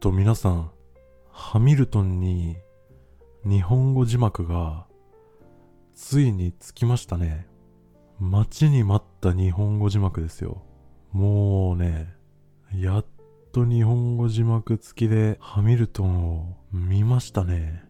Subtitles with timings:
[0.00, 0.70] と皆さん、
[1.30, 2.56] ハミルトンに
[3.44, 4.86] 日本語字幕が
[5.94, 7.46] ついにつきましたね。
[8.18, 10.62] 待ちに待った日本語字幕ですよ。
[11.12, 12.14] もうね、
[12.74, 13.06] やっ
[13.52, 17.84] と日本語字幕付きでハミルトンを見ましたね。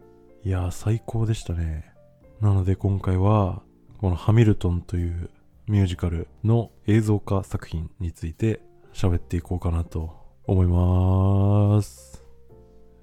[0.45, 1.93] いや、最高でしたね。
[2.41, 3.63] なので今回は、
[3.99, 5.31] このハミルトンという
[5.67, 8.61] ミュージカルの映像化作品について
[8.93, 12.23] 喋っていこうかなと思います。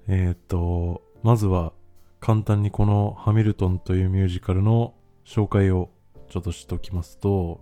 [0.08, 1.72] えー、と、まずは
[2.20, 4.94] 簡単にこのハミルトンというミュージカルの
[5.24, 5.90] 紹介を
[6.28, 7.60] ちょっとしておきますと、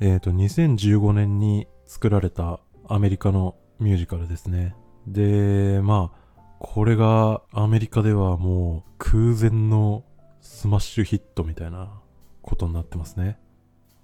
[0.00, 4.74] えー、と、2015年に作られたアメリカのミュージカルですね。
[5.06, 10.04] で、まあ、これがアメリカではもう空前の
[10.40, 12.00] スマッシュヒットみたいな
[12.42, 13.38] ことになってますね。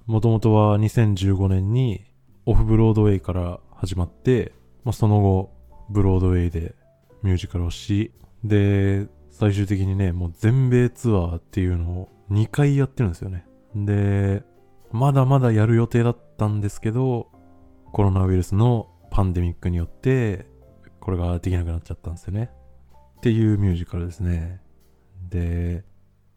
[0.06, 2.05] もともとは2015年に
[2.45, 4.52] オフブロードウェイから始まって、
[4.86, 5.50] まあ、その後、
[5.90, 6.76] ブロードウェイで
[7.24, 8.12] ミュージカルをし、
[8.44, 13.44] で、最終的にね、もう全米ツアーっていうのを2回やってるんですよね。
[13.74, 14.44] で、
[14.92, 17.33] まだまだやる予定だったんですけど、
[17.92, 20.46] コロナウイルスのパンデミックによって、
[21.00, 22.50] これができなくなっちゃったんですよね。
[23.16, 24.61] っていうミュージカルですね。
[25.28, 25.84] で、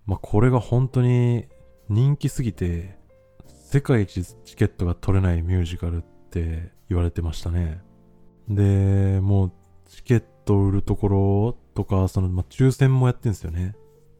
[0.07, 1.45] まあこれが本当に
[1.87, 2.97] 人気すぎて、
[3.45, 7.87] 世界一チケットが取れないミュージカルって言われてましたね。
[8.49, 9.51] で、もう
[9.87, 13.75] チケット売るところとか、その、まあ、抽選もやってんすよね。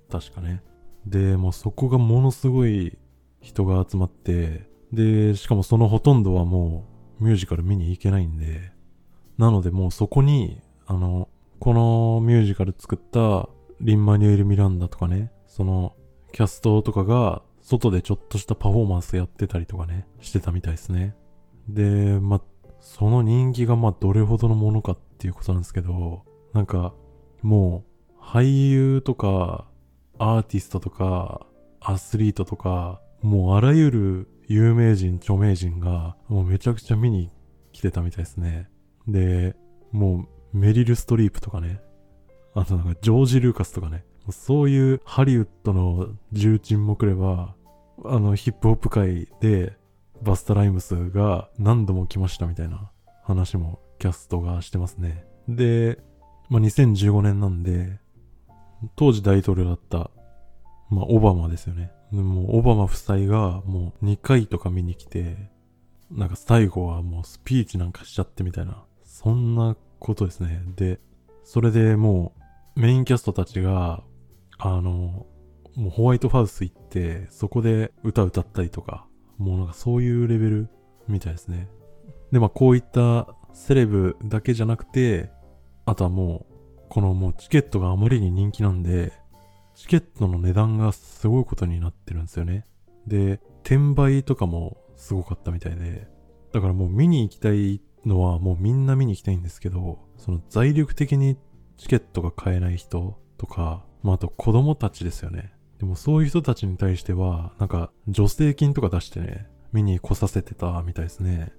[0.10, 0.64] 確かね。
[1.06, 2.98] で、もうそこがものすごい
[3.42, 6.86] 人が集まって、で、しかもそのほとんどはも
[7.20, 8.72] うミュージカル見に行けないんで、
[9.38, 13.50] なのでもうそこに、あの、このミュージカル作った
[13.82, 15.96] リン・マニュエル・ミランダとかね、その
[16.32, 21.16] キャストとかが外でちょっとしたパフォーマンスやってたりとかね、してたみたいですね。
[21.68, 22.42] で、まあ、
[22.80, 26.94] その人気がまあどれほどのものかっていうことなんですけど、なんか
[27.42, 27.84] も
[28.20, 29.68] う俳優とか
[30.18, 31.45] アーティストとか
[31.80, 37.32] アスリートとかもうあらゆる有名人、著名人がもうめちゃくちゃ見に
[37.72, 38.70] 来てたみたいですね。
[39.08, 39.56] で、
[39.92, 41.82] もうメリル・ストリープとかね、
[42.56, 47.56] あとなんかジョージ・ルーカスとかね、そういうハリウッドの重鎮も来れば、
[48.06, 49.78] あのヒップホップ界で
[50.22, 52.92] バスタライムスが何度も来ましたみたいな
[53.24, 55.26] 話もキャストがしてますね。
[55.48, 56.00] で、
[56.50, 58.00] まあ、2015年なんで、
[58.96, 60.10] 当時大統領だった、
[60.90, 61.92] まあ、オバマですよね。
[62.12, 65.52] も、オバマ夫妻がもう2回とか見に来て、
[66.12, 70.64] なんか最後はもうスピーチなんかしちゃってみたいな、そんなことですね。
[70.76, 71.00] で、
[71.44, 72.34] それでも
[72.76, 74.04] う、メインキャストたちが、
[74.58, 75.26] あの、
[75.76, 79.06] もうホワイトハウス行って、そこで歌歌ったりとか、
[79.39, 80.70] もうなんかそういうレベル
[81.08, 81.67] みたいですね。
[82.32, 85.32] で、まあこういったセレブだけじゃなくて、
[85.86, 89.11] あとはもう、このもうチケットがあまりに人気なんで、
[89.76, 92.66] チケットの値段がすごいことになってるんですよね。
[93.08, 96.08] で、転売とかもすごかったみたいで、
[96.54, 101.38] だからもう見に行きたいのはもうみんな見に行きたいんですけど、その財力的に
[101.77, 105.54] チケットが買えない人とか、まああと子供たちですよね。
[105.80, 111.54] でもそういう人たちに対しては、なんか助成金とか出してね、見に来させてたみたいですね。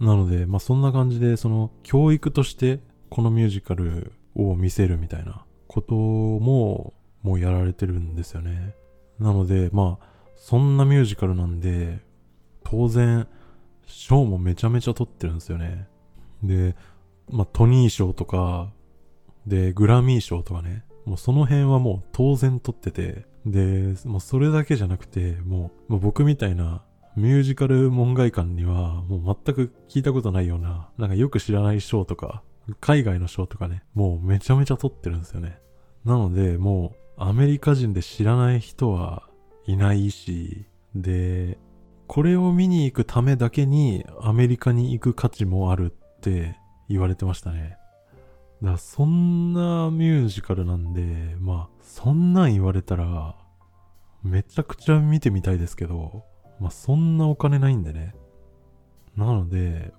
[0.00, 2.80] なので、まあそんな感じで、その教育として
[3.10, 8.74] このミュージカルを見せるみたいなことももうやられてるんですよね。
[9.18, 12.00] なので、まあそんなミュージカルなんで、
[12.64, 13.28] 当然、
[13.86, 15.86] 賞もめちゃめちゃ取ってるんですよね。
[16.42, 16.74] で、
[17.28, 18.72] まあトニー賞とか、
[19.46, 26.82] で、グラミー賞とかね、もうその辺はもう当然取ってて、で、もうそれだけじゃなくて、もう、もう僕みたいな
[27.16, 32.42] ミュージカル門外観にはもう全く聞いたことないような、なんかよく知らないショーとか、
[32.80, 35.58] 海外のショーとかね、もうめちゃめちゃ撮ってるんですよね。
[36.04, 39.24] なので、もうアメリカ人で知らない人は
[39.66, 41.58] いないし、で、
[42.06, 46.56] これを見に行くためだけにアメリカに行く価値もあるって
[46.88, 47.76] 言われてましたね。
[48.62, 53.34] だからそんなミュージカルなんで、まあ、そんなん言われたら、
[54.22, 56.24] めちゃくちゃ見てみたいですけど、
[56.60, 58.14] まあ、そんなお金ないんでね。
[59.16, 59.92] なので、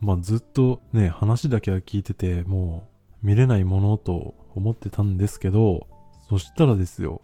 [0.00, 2.88] まあ、ずっとね、話だけは聞いてて、も
[3.22, 5.86] う見れないものと思ってたんですけど、
[6.28, 7.22] そしたらですよ、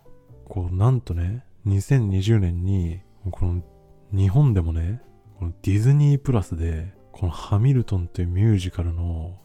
[0.49, 3.00] こう、なんとね、2020年に、
[3.32, 3.61] この
[4.12, 5.03] 日本でもね、
[5.41, 9.37] このディズニープラスで、このハミルトンというミュージカルの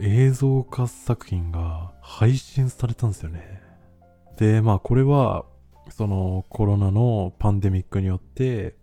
[0.00, 3.71] 映像化作品が配信されたんですよね。
[4.36, 5.44] で、まあこれは、
[5.90, 8.76] そのコロナのパンデミックによって、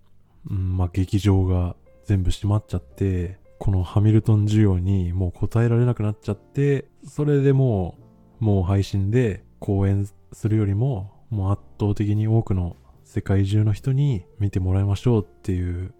[0.50, 1.75] うん、まあ劇場が
[2.06, 7.98] 全部閉まっちゃって、このハミルトン需要にもう応えられなくなっちゃって、それでも
[8.42, 15.94] う、もう配信で公演するよりも、もう圧倒的に多くの世界中の人に見てもらいましょうっていう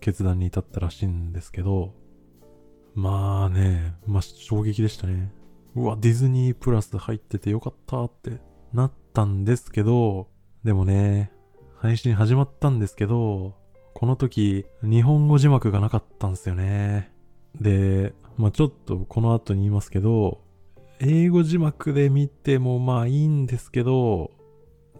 [0.00, 1.94] 決断に至ったらしいんですけど、
[2.94, 5.32] まあね、まあ衝撃でしたね。
[5.74, 8.40] うわ、ディズニープラス入っててよかったって
[8.72, 10.28] なったんですけど、
[10.64, 11.32] でもね、
[11.76, 13.54] 配信始まったんですけど、
[13.94, 17.12] この時、日本語字幕がなかったんですよね。
[17.60, 20.40] で、まあちょっとこの後に言いますけど、
[21.00, 24.30] 英語字幕で見てもまあいいんですけど、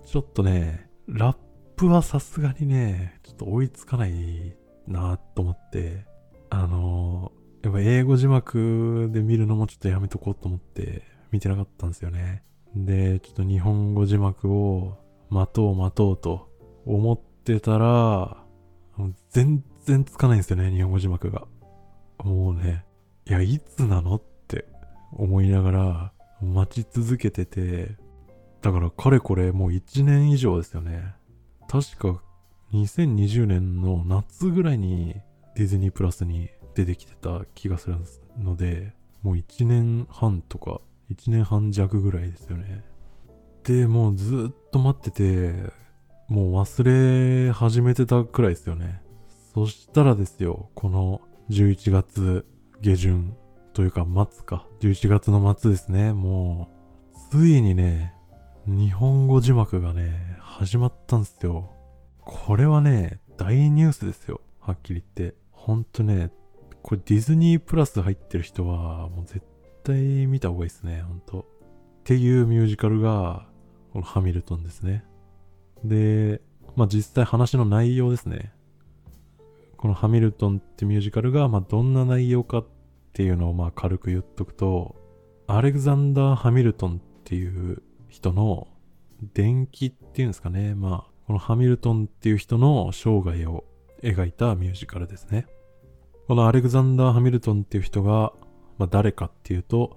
[0.05, 1.37] ちょっとね、ラッ
[1.77, 6.07] プはさすがにね、ちょっと追いつかないなと思って、
[6.51, 7.33] あの
[7.63, 11.03] やっぱ英語字幕で見るのもちょっとやめとこうと思って
[11.33, 12.43] 見てなかったんですよね。
[12.85, 14.99] で、ちょっと日本語字幕を
[15.31, 16.49] 待とう待とうと
[16.85, 18.37] 思ってたら、
[19.31, 21.47] 全然つかないんですよね、日本語字幕が。
[22.23, 22.85] もうね、
[23.27, 24.67] いや、いつなのって
[25.13, 26.13] 思いながら
[26.43, 27.97] 待ち続けてて、
[28.61, 31.15] だからかれこれもう1年以上ですよね。
[31.69, 32.23] 確か
[32.73, 35.15] 2020年の夏ぐらいに
[35.55, 37.97] ディズニープラスに出てきてた気がする
[38.39, 40.81] ので、もう1年半とか、
[41.11, 42.85] 1年半弱ぐらいですよね。
[43.65, 45.73] で、もうずっと待ってて、
[46.29, 49.03] もう忘れ始めてたくらいですよね。
[49.55, 51.21] そしたらですよ、この
[51.51, 52.47] 11月
[52.81, 53.37] 下旬
[53.73, 56.69] というか末か、11月の末ですね、も
[57.15, 58.15] う、ついにね、
[58.67, 61.71] 日本語字幕がね、始まったんですよ。
[62.21, 64.41] これはね、大ニュースですよ。
[64.59, 65.37] はっきり言って。
[65.53, 66.31] ほんとね、
[66.83, 69.56] これディズニープラス入ってる人は、もう絶対
[69.87, 71.41] 対見た方がいいですね、ほんと。
[71.41, 71.45] っ
[72.05, 73.47] ていうミュージカルが、
[73.93, 75.05] このハミルトンですね。
[75.85, 76.41] で、
[76.75, 78.53] まあ実際話の内容ですね。
[79.77, 82.67] このハミルトンってミュージカルが、まあどんな内容かっ
[83.13, 84.97] ていうのをまあ軽く言っとくと、
[85.47, 88.67] アレクザンダー・ハミルトンっていう人の
[89.35, 90.75] 伝記っていうんですかね。
[90.75, 93.65] まあこのハミルトンっていう人の生涯を
[94.03, 95.47] 描いたミュージカルですね。
[96.27, 98.33] このアレクザンダー・ハミルトンっていう人が、
[98.79, 99.97] まあ、誰かっていうと、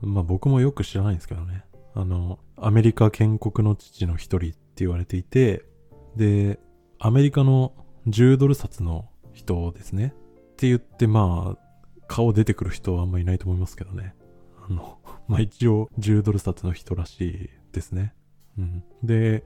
[0.00, 1.64] まあ僕もよく知らないんですけどね。
[1.94, 5.64] あの、アメリカ建国の父の一人って言われていて、
[6.16, 6.58] で、
[6.98, 7.72] アメリカの
[8.06, 10.14] 10ドル札の人ですね。
[10.52, 11.70] って言って、まあ、
[12.06, 14.14] 顔出てくる人はあんまいないと思いますけどね。
[14.68, 14.98] あの、
[15.28, 18.14] まあ一応10ドル札の人らしいですね。
[18.58, 18.84] うん。
[19.02, 19.44] で、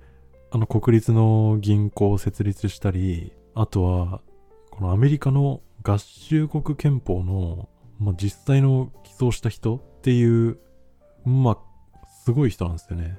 [0.51, 4.23] あの国立の銀行を設立したり、あとは、
[4.71, 7.69] このアメリカの合衆国憲法の、
[8.05, 10.59] まあ、実際の起草した人っていう、
[11.25, 13.19] まあ、すごい人なんですよね。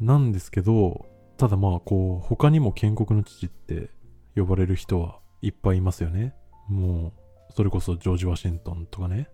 [0.00, 1.06] なんですけど、
[1.38, 3.90] ただまあ、こう、他にも建国の父って
[4.36, 6.34] 呼ばれる人はいっぱいいますよね。
[6.68, 7.14] も
[7.48, 9.30] う、それこそジョージ・ワシントンとかね。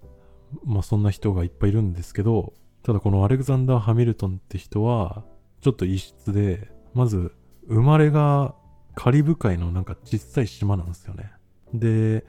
[0.65, 2.55] まあ、そんな人がいっぱいいるんですけど、
[2.85, 5.25] ただこのアレクザンダー・ハミルトンって人は、
[5.61, 7.33] ちょっと異質で、まず、
[7.67, 8.55] 生まれが
[8.95, 11.33] カリブ海のなんか小さい島なんですよね。
[11.73, 12.25] で、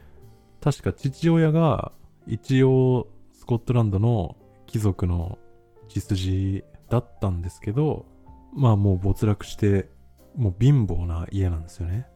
[0.62, 1.92] 確か父親が
[2.28, 4.36] 一応スコットランドの
[4.66, 5.38] 貴族の
[5.88, 8.06] 血筋だったんですけど、
[8.54, 9.90] まあもう没落して、
[10.36, 12.08] もう貧乏な家なんですよね。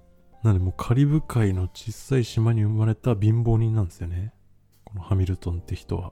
[0.44, 4.34] なんでもうカリブ海の小さい島に生まれた貧乏人なんですよね。
[4.86, 6.12] このハミルトンって人は。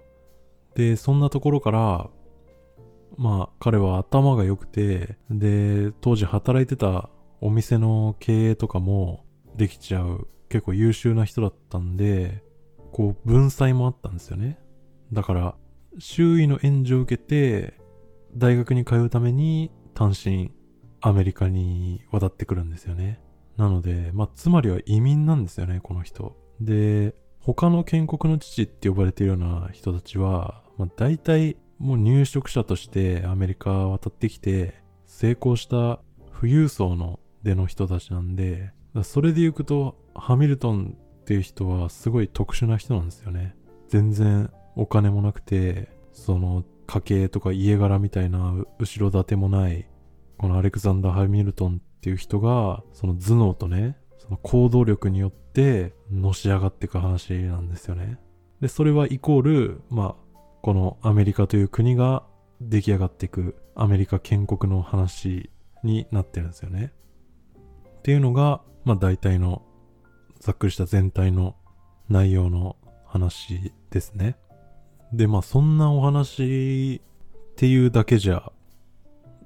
[0.76, 2.10] で、そんなところから、
[3.18, 7.10] まあ彼は頭が良くて、で、当時働いてた
[7.42, 12.44] お店の経営とかもできちゃう結構優秀な人だったんで、
[12.92, 14.60] こう文才もあったんですよね。
[15.14, 15.56] だから
[16.00, 17.74] 周囲の援助を受けて
[18.36, 20.52] 大学に通うために単身
[21.02, 23.20] アメリカに渡ってくるんですよね。
[23.58, 26.36] なので、まあ、つまりは移民なんですよね、この人。
[26.62, 36.00] で、他の建国の父って呼ばれているような人たちは、まあ、大体もう入植者としてアメリカ渡ってきて、成功した
[36.40, 38.72] 富裕層のでの人たちなんで、
[39.04, 43.54] それで行くと、ハミルトンっていう人はすごい特殊な人なんですよね。
[43.90, 49.90] 全然お金もなくて、その家系とか家柄みたいな後ろ盾もない、
[50.38, 58.20] このアレクザンダー・ハミルトンっていう人が、その頭脳とね、その行動力によってのし上がっていく話なんですよね。
[58.62, 62.24] で、それはイコール、まあ、このアメリカという国が
[62.62, 65.50] 出来上がっていくアメリカ建国の話
[65.84, 66.94] になってるんですよね。
[68.00, 69.67] っていうのが、まあ大体の
[70.40, 71.56] ざっくりした全体の
[72.10, 74.38] 内容の話ですね。
[75.14, 78.52] で、まあそんなお話っていうだけじゃ、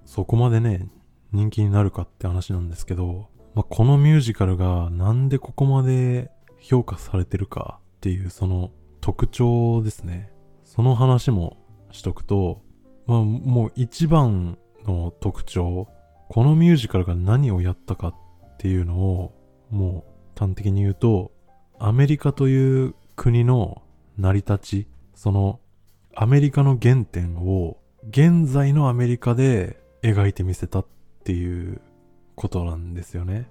[0.06, 0.90] そこまでね、
[1.32, 8.72] 人気になるかって話なんですけど、まあ、このミュージカルがなんでここまで評価されてるかっていうその
[9.02, 10.32] 特徴ですね。
[10.64, 11.58] その話も
[11.92, 12.62] しとくと、
[13.08, 15.88] まあもう一番の特徴、
[16.30, 18.16] このミュージカルが何をやったかっ
[18.58, 19.34] ていうのを
[19.70, 20.11] もう
[20.42, 21.32] 端的に言うと、
[21.78, 23.84] アメリカという国の
[24.18, 25.60] 成り立ち、その
[26.16, 27.78] アメリカの原点を
[28.10, 30.86] 現在のアメリカで描いてみせたっ
[31.24, 31.80] ていう
[32.36, 33.48] ことなんですよね。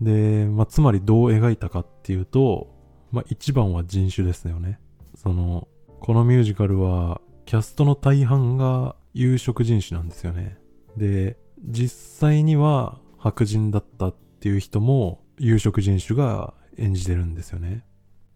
[0.00, 2.74] で、まあ、つまりどう描いたかっていうと、
[3.12, 4.80] まあ、一番は人種ですよね。
[5.14, 5.68] その、
[6.00, 10.56] このミュージカルは、キャストの大半が有色人種なんですよね。
[10.96, 17.84] で、実際には白人だったっていう人も有色人種が演じてるんですよね。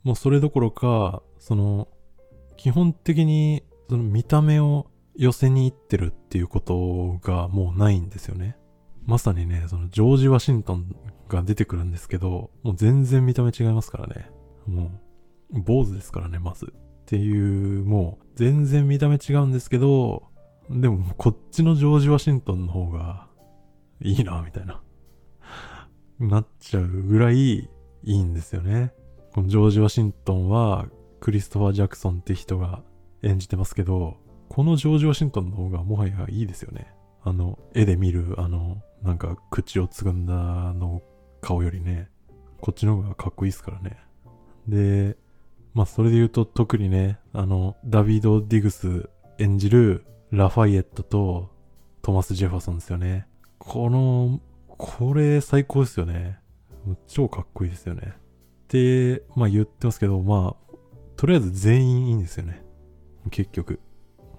[0.04, 1.88] もうそれどころか、その、
[2.56, 4.86] 基本的にその見た目を
[5.16, 8.56] 寄せに行ってるっていうことがもうないんですよね。
[9.04, 10.94] まさにね、そのジョージ・ワシントン
[11.28, 14.30] が出てくるんですけど、もう全然見た目違いますからね。
[14.66, 14.90] も
[15.52, 16.66] う、坊主ですからね、まず。
[16.66, 20.24] っていう、もう、全然見た目違うんですけど、
[20.70, 23.28] でも、こっちのジョージ・ワシントンの方が、
[24.02, 24.82] いいな、みたいな。
[26.20, 27.68] なっちゃうぐらい、い
[28.04, 28.92] いんですよね。
[29.34, 30.86] このジョージ・ワシントンは、
[31.20, 32.82] クリストファー・ジャクソンって人が
[33.22, 34.16] 演じてますけど、
[34.48, 36.92] このジョージ・ワシントンの方がもはやいいですよね。
[37.22, 41.02] あの、絵で見る、あの、なんか口をつぐんだの
[41.40, 42.08] 顔よりね、
[42.60, 43.98] こっちの方がかっこいいですからね。
[44.66, 45.16] で、
[45.74, 49.08] まあそれで言うと特にね、あの、ダビード・ディグス
[49.38, 51.50] 演じるラファイエットと
[52.02, 53.26] トマス・ジェファソンですよね。
[53.58, 54.40] この、
[54.78, 56.38] これ最高ですよね。
[57.06, 58.14] 超かっこいいですよね。
[58.14, 60.74] ってまあ言ってますけど、まあ、
[61.16, 62.62] とりあえず全員いいんですよね。
[63.30, 63.80] 結局。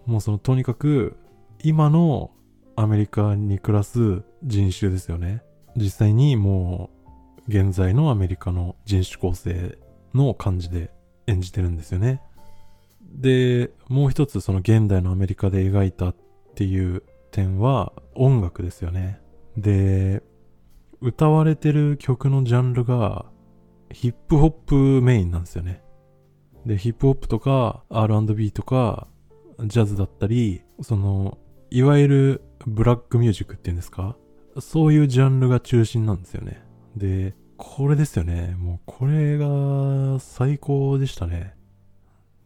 [0.05, 1.17] もうそのとにかく、
[1.62, 2.31] 今の
[2.75, 5.43] アメリカに暮らす人種ですよね。
[5.75, 6.89] 実際にも
[7.46, 9.77] う現在のアメリカの人種構成
[10.13, 10.91] の感じで
[11.27, 12.22] 演じてるんですよね。
[13.01, 16.15] で、もう一つその現代のアメリカで描いたっ
[16.55, 19.19] ていう点は音楽ですよね。
[19.58, 20.24] で、
[21.01, 23.25] 歌われてる曲のジャンルが
[23.91, 25.82] ヒップホップメインなんですよね。
[26.65, 29.08] で、ヒップホップとか R&B とか
[29.65, 31.38] ジャズだったり、その、
[31.72, 34.18] いわゆるブラックミュージックっていうんですか？
[34.60, 36.63] そういうジャンルが中心なんですよね。
[36.98, 38.56] で、これですよね。
[38.60, 41.56] もうこれが最高でしたね。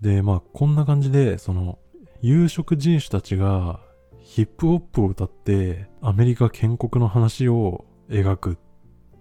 [0.01, 1.79] で、まあこんな感じで、その、
[2.21, 3.79] 有色人種たちが
[4.19, 8.57] ヒップホップを歌ってアメリカ建国の話を描くっ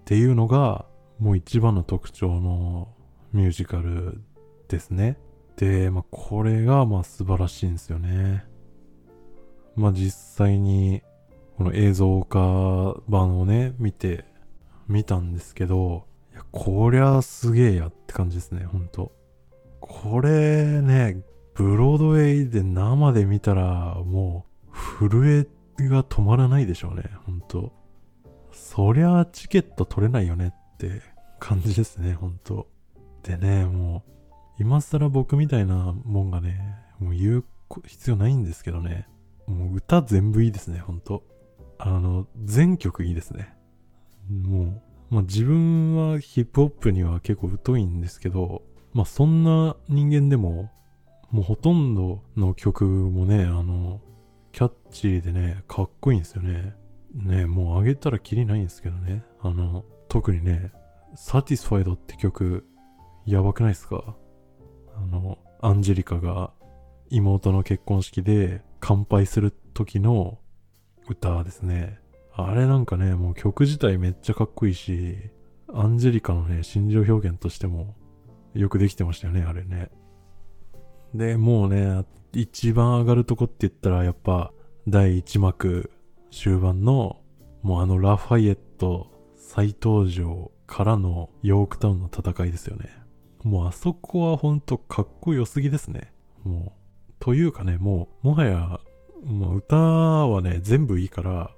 [0.05, 0.87] ていうのが
[1.19, 2.89] もう一番の特徴の
[3.33, 4.21] ミュージカル
[4.69, 5.19] ですね。
[5.57, 8.45] で、まあこれがまあ素晴らしいんですよね。
[9.77, 11.03] まあ実際に
[11.57, 14.25] この映像化版をね、見て、
[14.89, 19.12] 見たんですけど、いや、こりゃすげえやって感じですね、ほんと。
[19.81, 21.23] これね、
[21.55, 25.47] ブロードウェイで生で見たら、もう、震
[25.81, 27.73] えが止まらないでしょうね、ほんと。
[28.75, 31.02] そりゃあチケット取れないよねって
[31.38, 32.69] 感じですね、ほんと。
[33.23, 37.45] でね、もう、今更僕みたいなもんがね、もう言う
[37.87, 39.07] 必要ないんですけどね、
[39.47, 41.23] もう歌全部いいですね、ほんと。
[41.76, 43.52] あの、全曲いいですね。
[44.31, 48.62] もう、まあ自分はヒップホップには結構疎いんですけど、
[48.95, 50.71] まあそんな人間でも、
[51.31, 54.00] もうほとんどの曲もね、あの、
[54.52, 56.75] キャッチーでね、かっこいいんですよね。
[57.14, 59.25] ね、もう上げたらキリないんですけどね。
[59.40, 60.73] あの、特にね、
[61.16, 62.66] Satisfied って曲、
[63.26, 64.16] やばくないですか？
[64.97, 66.52] あの、アンジェリカが
[67.11, 70.38] 妹の結婚式で乾杯する時の
[71.09, 71.99] 歌ですね。
[72.35, 75.19] あれなんかね、もう曲自体めっちゃかっこいいし、
[75.73, 77.95] アンジェリカのね、心情表現としても
[78.54, 79.90] よくできてましたよね、あれね。
[81.14, 84.52] で、もうね、一番上がるとこって言ったらやっぱ
[84.88, 85.90] 第1幕
[86.33, 87.21] 終盤の
[87.62, 92.91] もうあのラファイエット再登場からのヨークタウンの戦いですよね。
[93.45, 96.12] もうあそこはほんとかっこよすぎですね。
[96.43, 96.73] も
[97.11, 98.81] う、というかね、もうもはや
[99.25, 101.55] もう歌はね、全部いいから、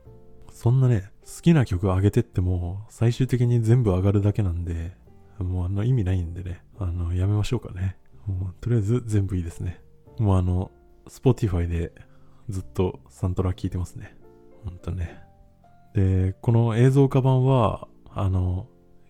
[0.50, 4.96] そんなね、好きな曲上げてっても、最終的に全部上がるだけなんで、
[5.38, 7.96] もうあの意味ないんでね、あの、やめましょうかね。
[8.26, 9.80] もうとりあえず全部いいですね。
[10.18, 10.70] もうあの、
[11.06, 11.92] Spotify で
[12.48, 14.16] ずっとサントラ聴いてますね。
[14.64, 15.22] ほんとね。
[15.94, 18.66] で、この映像化版は、あの、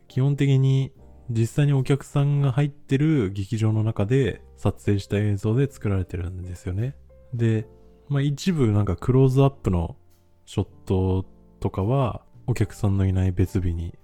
[0.08, 0.92] 基本的に
[1.30, 6.96] 実際にお客さんが入ってる劇場の中で撮影した映像で作られてるんですよね。
[7.32, 7.66] で、
[8.08, 9.96] まあ一部なんかクローズアップの
[10.44, 11.24] ショット
[11.60, 13.94] とかはお客さんのいない別日に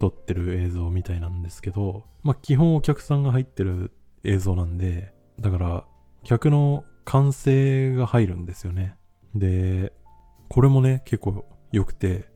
[0.00, 3.92] 撮ってる映像みたいなんですけど、まあ基本お客さんが入ってる
[4.24, 5.84] 映像なんで、だから
[6.24, 8.96] 客の歓声が入るんですよね。
[9.34, 9.92] で、
[10.50, 12.28] これもね、結構良くて、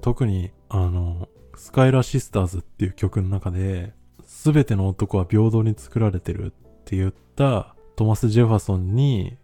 [0.00, 9.38] 特にあの、スカイラシスターズっていう曲の中で、すべての男は平等に作られてるって言ったトマス・ジェファソンに、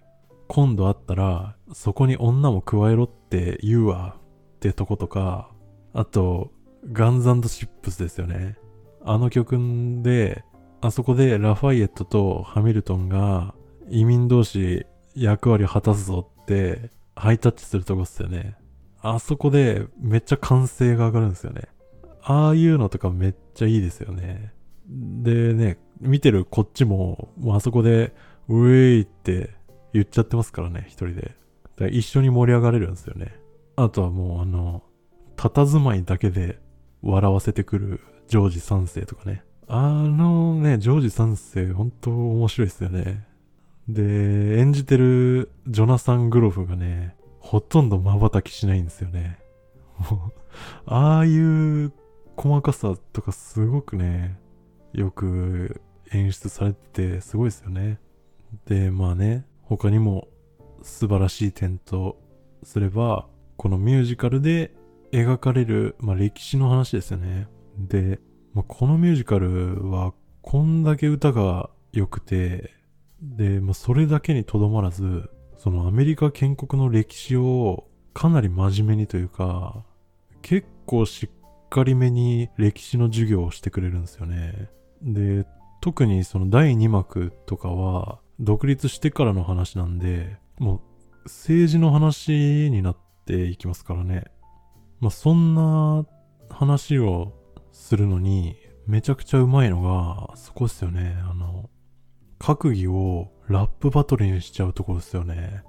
[0.46, 4.16] 今度会ったら、そこに女も加えろって言うわ
[4.56, 5.50] ってとことか、
[5.92, 6.52] あと、
[6.92, 8.56] ガンズシップスですよね。
[9.04, 9.58] あの曲
[10.02, 10.44] で、
[10.80, 13.56] あそこでラファイエットとハミルトンが
[13.88, 18.56] 移民同士役割を果たすぞってハイタッチするとこっすよね。
[19.00, 21.62] あそこでめっちゃ歓声が上がるんですよね。
[22.22, 24.52] ああいうのとかめっちゃいいですよね。
[24.86, 28.14] でね、見てるこっちも、もうあそこで、
[28.48, 29.50] ウェイって
[29.92, 31.34] 言っちゃってますからね、一人で。
[31.76, 33.36] だ一緒に盛り上がれるんですよね。
[33.76, 34.82] あとはもうあの、
[35.36, 36.58] 佇まいだけで
[37.02, 39.44] 笑わせてくるジョージ3世とかね。
[39.66, 43.26] あのね、ジョージ3世、本当面白いですよね。
[43.88, 49.38] で、演じてるジョナサン・グロフがね、ほとんど瞬きしないんですよね。
[50.86, 51.92] ああいう
[52.36, 54.38] 細かさとかすごくね、
[54.92, 57.98] よく演出されててすごいですよね。
[58.66, 60.28] で、まあね、他にも
[60.82, 62.18] 素晴らしい点と
[62.62, 63.26] すれば、
[63.56, 64.74] このミュージカルで
[65.12, 67.48] 描かれる、まあ、歴史の話ですよね。
[67.78, 68.20] で、
[68.52, 70.12] まあ、このミュージカルは
[70.42, 72.72] こんだけ歌が良くて、
[73.24, 79.84] で、まあ、それだけにとどまらず、そのアメリカ建国の歴史をかなり真面目にというか、
[80.42, 84.68] 結構しっかりめに歴史の授業をしてくれるんですよね。
[85.02, 85.46] で、
[85.80, 90.80] 特にその第2幕とかは独立してからの話なんで、もう
[91.24, 94.24] 政治の話になっていきますからね。
[95.00, 96.06] まあそんな
[96.48, 97.32] 話を
[97.72, 101.16] するのにめちゃくちゃうまいのがそこですよね。
[101.28, 101.68] あの、
[102.38, 105.62] 閣議をラップバトルにしちゃうところですよね。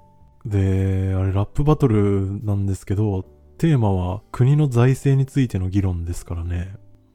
[0.44, 3.24] で、あれラップバトルなんですけど、
[3.58, 6.74] テーマは国の財政についての議論ですからね。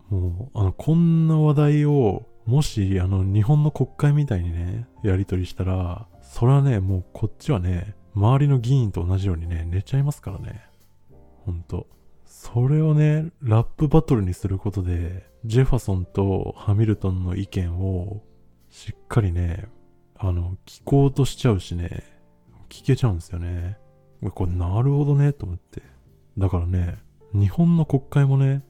[0.09, 10.61] もう、あの、こんな話題を、もし、あの、日本の国会みたいにね、やりとりしたら、それはね、もうこっちはね、周りの議員と同じようにね、寝ちゃいますからね。
[11.45, 11.87] ほんと。
[12.25, 18.23] それをね、ラップバトルにすることで、ジェファソンとハミルトンの意見を、
[18.71, 19.67] しっかりね、
[20.17, 22.03] あの、聞こうとしちゃうしね、
[22.69, 23.77] 聞けちゃうんですよね。
[24.33, 25.83] これなるほどね、と思って。
[26.37, 26.97] だからね、
[27.33, 28.63] 日本の国会もね、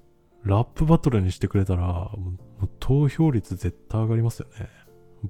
[0.44, 2.34] ラップバトルにしてくれたら、も
[2.64, 4.70] う投票率絶対上がりますよね。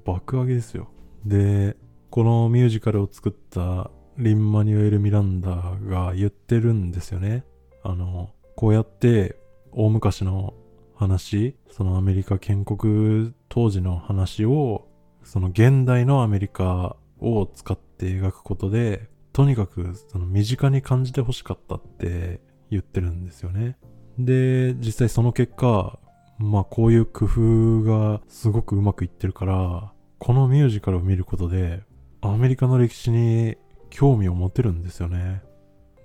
[0.04, 0.90] 爆上げですよ。
[1.26, 1.76] で、
[2.10, 7.44] このミュージカルを作ったリン・マニュエル・ミランダが言ってるんですよね。
[7.82, 9.36] あの、こうやって
[9.72, 10.54] 大昔の
[11.02, 14.88] 話、そのアメリカ建国当時の話を、
[15.24, 23.76] その現代のアメリカを使って描くことで、とにかくその身近に感じてほしかったって言ってるんですよね。
[24.18, 25.98] で、実際その結果、
[26.38, 31.82] まあこういう工夫がすごくうまくいってるから、このミュージカルを見ることで、
[32.20, 33.56] アメリカの歴史に
[33.90, 35.42] 興味を持てるんですよね。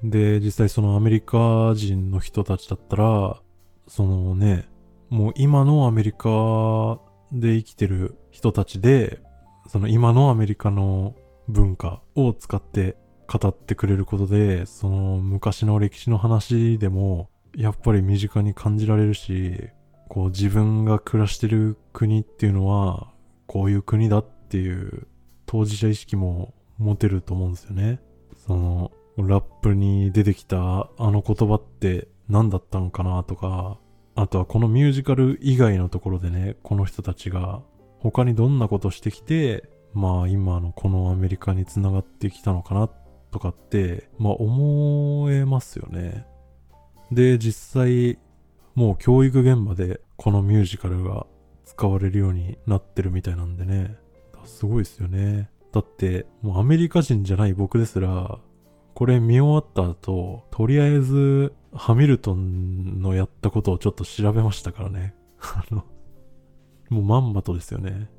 [0.04, 3.42] で、実際そのアメリカ人の人たちだったら、
[3.88, 4.68] そのね、
[5.10, 7.00] もう今のアメリカ
[7.32, 9.20] で生きてる人たちで、
[9.68, 11.16] その今のアメリカの
[11.48, 19.70] 文化を使って語ってくれることで、その昔の歴史の話でも、やっぱり身近に感じられるし、
[20.10, 23.12] こう自分が暮らしてる国っていうのは、
[23.46, 25.08] こういう国だっていう
[25.46, 28.00] 当事者意識も持てると思うんですよね。
[28.46, 33.80] その、ラップに出てきたあの言葉って何だったのかなとか、
[34.18, 37.62] あとはこのミュージカル以外のところでね、この人たちが
[38.00, 42.90] 他にどんなことしてきて、まあ今のこのアメリカに繋がってきたのかな
[43.32, 46.26] とかって、まあ思えますよね。
[47.12, 48.18] で、実際、
[48.74, 51.28] もう教育現場でこのミュージカルが
[51.66, 53.98] 使われるようになってるみたいなんでね。
[54.46, 55.52] すごいですよね。
[55.72, 58.40] だって、もうアメリカ人じゃない僕ですら、
[58.96, 65.16] これ見終わった後、とりあえず、ハミルトンのやったことをちょっと調べましたからね。
[65.40, 65.86] あの、
[66.90, 68.10] もうまんまとですよね。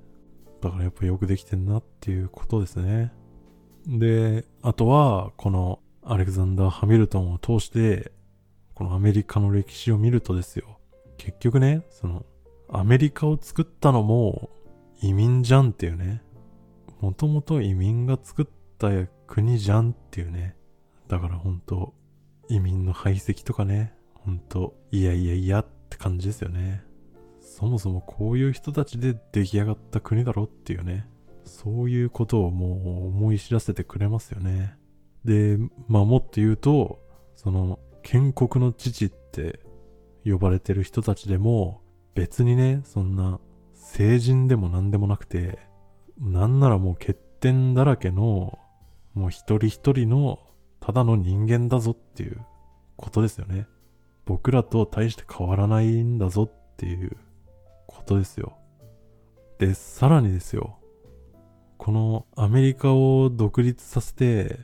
[0.61, 3.13] だからやっぱよくできてんなっていうことですね。
[3.87, 8.13] で、あとは、このアレクザンダー・ハミルトンを通して、
[8.75, 10.79] このアメリカの歴史を見るとですよ。
[11.17, 12.27] 結局ね、その、
[12.69, 14.51] アメリカを作ったのも
[15.01, 16.23] 移民じゃんっていうね。
[17.01, 18.47] もともと移民が作っ
[18.79, 18.89] た
[19.27, 20.57] 国じゃんっていうね。
[21.07, 21.95] だから本当
[22.49, 26.85] 移民の排斥とかね、本当いやいやいやっって感じですよね。
[27.41, 31.09] そもそもこういう人たちで出来上がった国だろっていうね。
[31.45, 34.77] そういうことをもう思い知らせてくれますよね。
[35.25, 35.59] で、
[35.89, 37.01] まあもっと言うと、
[37.37, 39.61] その建国の父って
[40.25, 41.81] 呼ばれてる人たちでも
[42.15, 43.41] 別にね、そんな
[43.75, 45.59] 成人でも何でもなくて、
[46.21, 48.59] なんならもう欠点だらけの、
[49.15, 50.39] もう一人一人の
[50.81, 52.41] ただの人間だぞっていう
[52.97, 53.67] ことですよね。
[54.25, 57.17] 僕らと大して変わらないんだぞっていう
[57.87, 58.57] ことですよ。
[59.59, 60.79] で、さらにですよ。
[61.79, 64.59] このアメリカを独立させて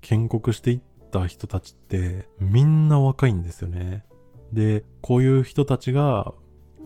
[0.00, 0.80] 建国していっ
[1.10, 4.04] た人たちってみんな若いんですよね。
[4.52, 6.32] で、こういう人たちが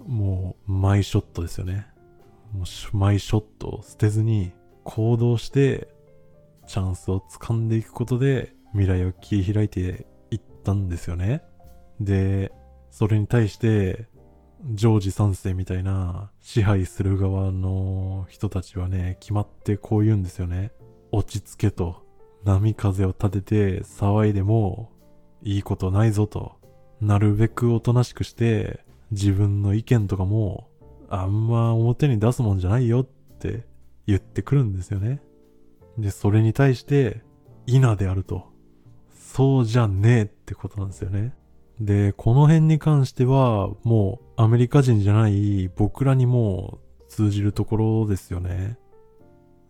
[0.06, 1.86] もうマイショットですよね。
[2.52, 4.52] もうマイショットを捨てずに
[4.84, 5.88] 行動して
[6.70, 11.42] チャンスを掴んでいくことで未来を切り開いていったんですよね。
[11.98, 12.52] で、
[12.92, 14.06] それに対して
[14.74, 20.70] ジョージ3世みたいな支配する側の人たちはね、決まってこう言うんですよね。
[21.10, 22.06] 落ち着けと。
[22.44, 24.92] 波風を立てて騒いでも
[25.42, 26.52] いいことないぞと。
[27.00, 30.68] なるべくおとなしくして自分の意見とかも
[31.08, 33.04] あんま表に出すもんじゃないよっ
[33.40, 33.66] て
[34.06, 35.20] 言ってくるんですよね。
[35.98, 37.22] で、それに対して、
[37.66, 38.50] 稲であると。
[39.10, 41.34] そうじゃねえってことなんですよね。
[41.80, 48.78] で、この辺に関しては、もうアメリカ人じゃない僕らにも通じるところですよね。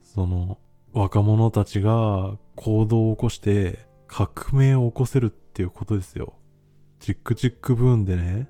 [0.03, 0.59] その、
[0.93, 3.79] 若者たちが行動を起こして
[4.09, 6.35] 革命を起こせるっていうことですよ。
[6.99, 8.49] チックチックブーンでね、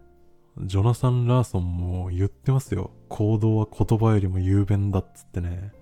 [0.59, 2.92] ジョナサン・ラーソンも言ってますよ。
[3.09, 5.72] 行動は言葉よりも雄弁だっつってね。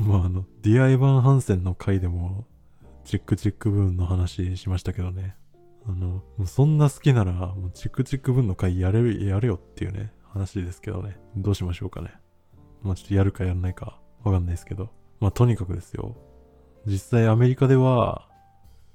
[0.00, 2.46] まああの、ディア・エヴァン・ハンセンの回でも、
[3.04, 5.34] チックチックブーンの話しましたけどね。
[5.86, 11.16] あの、そんな好きなら、もうチックチク分の回やれる、やれよっていうね、話ですけどね。
[11.36, 12.12] どうしましょうかね。
[12.82, 14.90] まあちょっとやるかやらないか、わかんないですけど。
[15.20, 16.16] まあとにかくですよ。
[16.86, 18.28] 実際アメリカでは、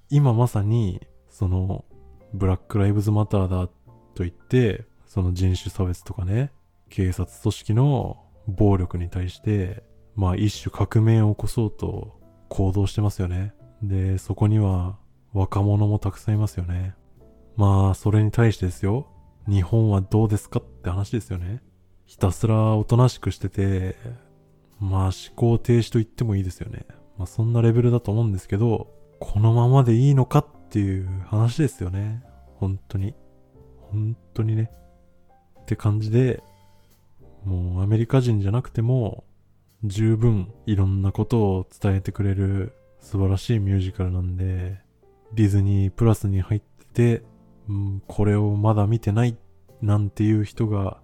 [0.10, 1.86] 今まさに、その、
[2.34, 6.52] ブラック・ライブズ・マターだと言って、その人種差別とかね、
[6.90, 9.84] 警察組織の暴力に対して、
[10.16, 13.54] まあ一種革命を起こそうと行動してますよね。
[13.82, 14.98] で、そこには
[15.34, 16.96] 若者もたくさんいますよね。
[17.56, 19.08] まあ、それに対してですよ。
[19.48, 21.62] 日本はどうですかって話ですよね。
[22.06, 23.96] ひたすらおとなしくしてて、
[24.80, 26.86] まあ思考停止と言ってもいいですよね。
[27.18, 28.88] まあそんなレベルだと思うんですけど、
[29.20, 32.24] このままでいいのかっていう話ですよね。
[32.56, 33.16] 本当に。
[33.92, 34.72] 本当にね。
[35.62, 36.44] って感じで、
[37.46, 39.24] もうアメリカ人じゃなくても、
[39.84, 44.80] 十分いろんなことを伝えてくれる素晴らしいミュージカルなんで、
[45.34, 47.26] ディズニープラスに入ってて、
[47.68, 49.38] うん、これをまだ見てない
[49.82, 51.02] なんていう人が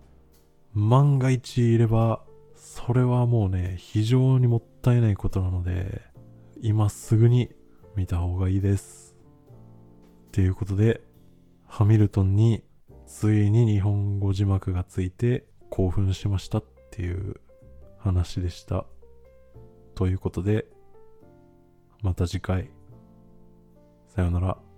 [0.74, 2.22] 万が一いれば、
[2.56, 6.02] それはもうね、非常にもったいないことなので、
[6.62, 7.50] 今すぐに
[7.96, 9.16] 見た方がいいです。
[10.28, 11.02] っていうことで、
[11.68, 12.64] ハミルトンに
[13.08, 17.42] ついに日本語字幕がついて興奮しましたっていう
[18.00, 18.86] 話でした。
[19.96, 20.66] ということで、
[22.02, 22.70] また次回。
[24.08, 24.69] さようなら。